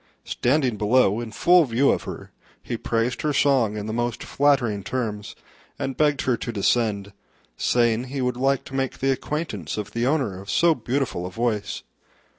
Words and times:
Standing 0.25 0.77
below 0.77 1.19
in 1.21 1.31
full 1.31 1.63
view 1.65 1.91
of 1.91 2.05
her, 2.09 2.31
he 2.63 2.75
praised 2.75 3.21
her 3.21 3.33
song 3.33 3.77
in 3.77 3.85
the 3.85 3.93
most 3.93 4.23
flattering 4.23 4.83
terms, 4.83 5.35
and 5.77 5.95
begged 5.95 6.23
her 6.23 6.35
to 6.35 6.51
descend, 6.51 7.13
saying 7.55 8.05
he 8.05 8.19
would 8.19 8.35
like 8.35 8.63
to 8.63 8.73
make 8.73 8.97
the 8.97 9.11
acquaintance 9.11 9.77
of 9.77 9.91
the 9.91 10.07
owner 10.07 10.41
of 10.41 10.49
so 10.49 10.73
beautiful 10.73 11.27
a 11.27 11.29
voice. 11.29 11.83